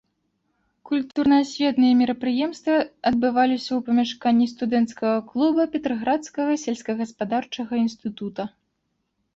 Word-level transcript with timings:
Культурна-асветныя 0.89 1.97
мерапрыемствы 1.99 2.77
адбываліся 3.09 3.67
ў 3.73 3.79
памяшканні 3.91 4.45
студэнцкага 4.55 5.19
клуба 5.29 5.61
петраградскага 5.77 6.51
сельскагаспадарчага 6.65 7.73
інстытута. 7.85 8.43